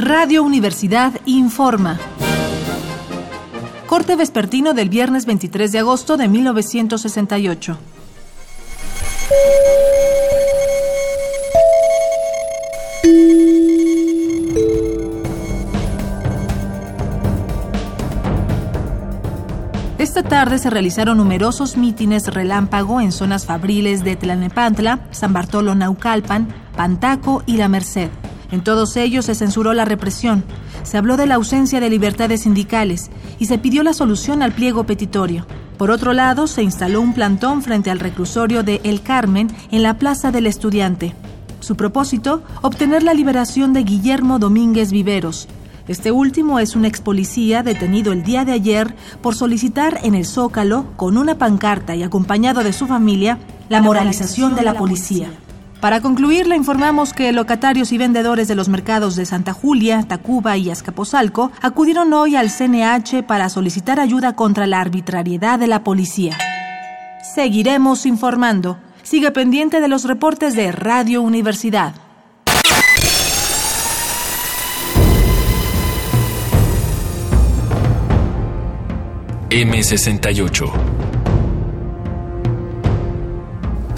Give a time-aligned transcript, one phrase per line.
[0.00, 1.98] Radio Universidad informa.
[3.88, 7.76] Corte vespertino del viernes 23 de agosto de 1968.
[19.98, 26.54] Esta tarde se realizaron numerosos mítines relámpago en zonas fabriles de Tlanepantla, San Bartolo Naucalpan,
[26.76, 28.10] Pantaco y La Merced.
[28.50, 30.44] En todos ellos se censuró la represión,
[30.82, 34.84] se habló de la ausencia de libertades sindicales y se pidió la solución al pliego
[34.84, 35.46] petitorio.
[35.76, 39.98] Por otro lado, se instaló un plantón frente al reclusorio de El Carmen en la
[39.98, 41.14] Plaza del Estudiante.
[41.60, 45.48] Su propósito, obtener la liberación de Guillermo Domínguez Viveros,
[45.88, 50.26] este último es un ex policía detenido el día de ayer por solicitar en el
[50.26, 53.38] Zócalo, con una pancarta y acompañado de su familia,
[53.70, 55.30] la moralización de la policía.
[55.80, 60.56] Para concluir, le informamos que locatarios y vendedores de los mercados de Santa Julia, Tacuba
[60.56, 66.36] y Azcapotzalco acudieron hoy al CNH para solicitar ayuda contra la arbitrariedad de la policía.
[67.22, 68.78] Seguiremos informando.
[69.04, 71.94] Sigue pendiente de los reportes de Radio Universidad.
[79.50, 80.97] M68.